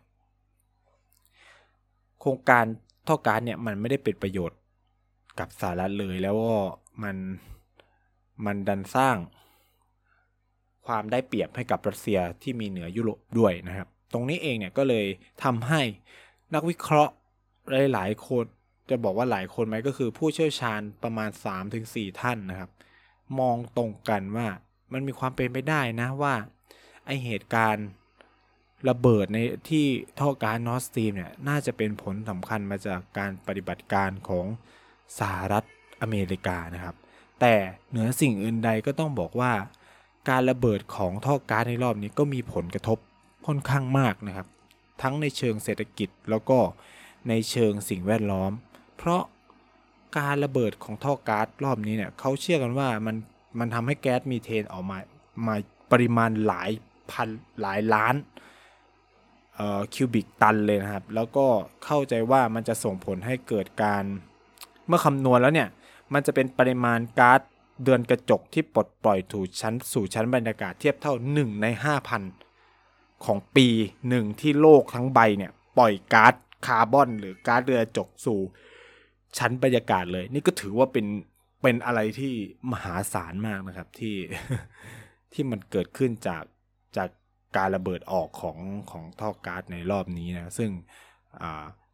[2.20, 2.64] โครงการ
[3.08, 4.58] ท่อการเนี่ยมันไม่ได้เป็นประโยชน์
[5.38, 6.56] กับสหรัฐเลยแล้วก็
[7.02, 7.16] มัน
[8.44, 9.16] มันดันสร้าง
[10.87, 15.06] ความได้เปรียบให้กับรัสเซียที่มีเหนือยุโรปด้วยนะครับ ตรงนี้เองเนี่ยก็เลย
[15.44, 15.80] ทำให้
[16.54, 17.14] นักวิเคราะห์
[17.92, 18.44] หลายๆคน
[18.90, 21.30] จะบอกว่าหลายคนไหมก็คือผู้เชี่ยวชาญประมาณ
[21.74, 22.70] 3-4 ท่านนะครับ
[23.38, 24.46] มองตรงกันว่า
[24.92, 26.34] มันมีความเป็นไปได้นะว่า
[27.06, 27.87] ไอเหตุการณ์
[28.88, 29.38] ระเบิดใน
[29.70, 29.87] ที่
[30.20, 34.47] ท่อการนอสตีมเนี่ยน่าจะเป็นผลสำคัญมาจากการปฏิบัติการของ
[35.18, 35.64] สหรัฐ
[36.03, 36.97] อเมริกานะครับ
[37.40, 37.55] แต่
[37.90, 39.53] เหนือสิ่งอื่นใดก็ต้องบอกว่า
[40.31, 42.99] การระเบิดของท่อการในรอบนี้ก็มีผลกระทบ
[43.47, 44.47] ค่อนข้างมากนะครับ
[45.03, 46.59] ทั้งในเชิงเศรษฐกิจแล้วก็
[47.29, 48.53] ในเชิงสิ่งแวดล้อม
[48.97, 49.23] เพราะ
[50.18, 53.16] การระเบิดของท่อก๊าซรอบนี้เนี่ยเขาเชื่อกันว่ามัน
[53.59, 54.99] มันทำให้แก๊สมีเทนออกมา
[55.47, 55.55] มา
[55.92, 56.70] ปริมาณหลาย
[57.11, 57.29] พัน
[57.61, 58.14] หลายล้าน
[59.95, 61.47] คิวบิกตันเลยนะครับ แล้วก็
[61.85, 64.05] เข้าใจว่ามันจะส่งผลให้เกิดการ
[64.87, 65.69] เมื่อคำนวณแล้วเนี่ย
[66.12, 67.40] มันจะเป็นปริมาณก๊าซ
[67.85, 71.67] เดือนกระจกที่ปลดปล่อยถูชั้นสู่ชั้นบรรยากาศเทียบเท่า 1 ใน
[72.47, 73.69] 5,000 ของปี
[74.09, 76.35] หนึ่งที่โลกทั้งใบเนี่ย ปล่อยก๊าซ
[76.67, 78.40] คาร์บอน หรือก๊าซเรือนกระจกสู่
[79.38, 81.07] ชั้นบรรยากาศเลย นี่ก็ถือว่าเป็น
[81.62, 82.33] เป็นอะไรที่
[82.73, 84.17] มหาศาลมากนะครับที่
[85.33, 86.43] ที่มันเกิดขึ้นจาก
[87.57, 88.59] การระเบิดออกของ
[88.90, 90.71] ของท่อก๊าซในรอบนี้นะซึ่ง
[91.43, 91.45] อ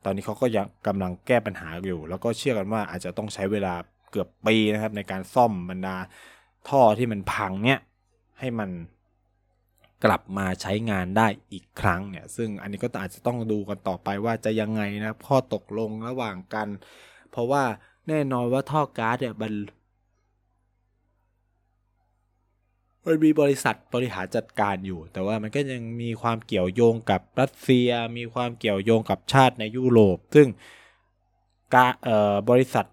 [0.05, 3.75] ตอนนี้เขาก็ยังกำลังแก้ปัญหาอยู่ แล้วก็เชื่อกันว่าอาจจะต้องใช้เวลา
[4.11, 5.97] เกือบปีนะครับ ในการซ่อมบรรดา
[6.69, 7.81] ท่อที่มันพังเนี่ย
[8.39, 8.71] ให้มัน
[10.05, 16.69] กลับมาใช้งานได้อีกครั้งเนี่ย ซึ่งอันนี้ก็อาจจะต้องดูกันต่อไปว่าจะยังไงนะข้อตกลงระหว่างกัน
[17.31, 17.63] เพราะว่า
[18.09, 19.53] แน่นอนว่าท่อก๊าซเนี่ยมัน
[23.07, 30.49] มันมีบริษัทบริหารจัดการอยู่ แต่ว่ามันก็ยังมีความเกี่ยวโยงกับรัสเซีย มีความเกี่ยวโยงกับชาติในยุโรป ซึ่ง
[31.75, 32.87] กาเอ่อบริษัท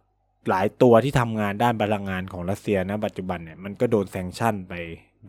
[0.50, 4.74] หลายตัวที่ทำงานด้านพลังงานของรัสเซียนะปัจจุบันเนี่ยมันก็โดนแซงชั่นไป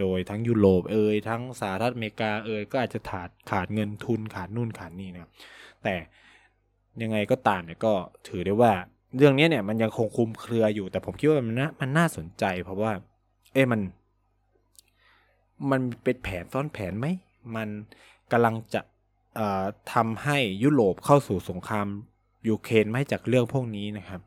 [0.00, 5.30] โดยทั้งยุโรปเอ่ยทั้งสหรัฐอเมริกาเอ่ยก็อาจจะขาดขาดเงินทุนขาดนู่นขาดนี่นะ
[5.84, 5.94] แต่
[7.02, 7.92] ยังไงก็ตามเนี่ยก็
[8.28, 8.72] ถือได้ว่า
[9.16, 12.92] เรื่องนี้เนี่ยมันยังคงคุมเครืออยู่แต่ผมคิดว่ามันน่ามันน่าสนใจเพราะว่า
[13.54, 13.80] เอ้มัน
[15.70, 17.06] มันเป็นแผนซ้อนแผนไหม
[17.56, 17.68] มัน
[18.32, 18.80] กำลังจะ
[19.92, 21.86] ทำให้ยุโรปเข้าสู่สงคราม
[22.48, 24.20] ยูเครนไม่จากเรื่องพวกนี้นะครับ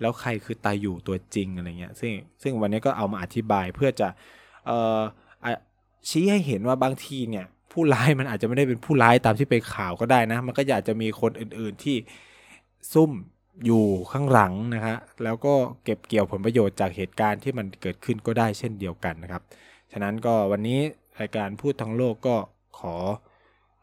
[0.00, 4.08] แล้วใครคือตายอยู่ตัวจริงอะไรเงี้ยซึ่งซึ่งวันนี้ก็เอามาอธิบายเพื่อจะ
[6.08, 11.96] ชี้ให้เห็นว่าบางทีเนี่ย ผู้ร้ายมันอาจจะไม่ได้เป็นผู้ร้ายตามที่ไปข่าวก็ได้นะ มันก็อยากจะมีคนอื่น ๆที่
[12.92, 13.10] ซุ่ม
[13.66, 19.42] อยู่ข้างหลังนะฮะแล้วก็เก็บเกี่ยวผลประโยชน์จากเหตุการณ์ที่มันเกิดขึ้นก็ได้เช่นเดียวกันนะครับ
[19.96, 20.80] ฉะนั้นก็วันนี้
[21.20, 22.36] รายการพูดทั้งโลกก็
[22.78, 22.96] ขอ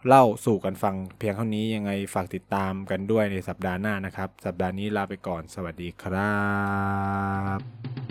[0.07, 6.39] เล่าสู่กันฟังเพียงเท่านี้ยังไงฝากติดตามกันด้วยในสัปดาห์หน้านะครับ สัปดาห์นี้ลาไปก่อนสวัสดีครั
[7.57, 8.10] บ